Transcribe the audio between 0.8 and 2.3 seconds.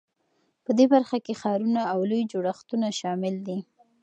برخه کې ښارونه او لوی